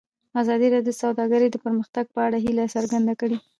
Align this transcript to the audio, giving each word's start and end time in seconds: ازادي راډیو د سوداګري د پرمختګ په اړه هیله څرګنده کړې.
ازادي 0.41 0.67
راډیو 0.75 0.87
د 0.89 0.97
سوداګري 1.01 1.47
د 1.51 1.55
پرمختګ 1.65 2.05
په 2.15 2.19
اړه 2.27 2.37
هیله 2.45 2.65
څرګنده 2.75 3.13
کړې. 3.21 3.37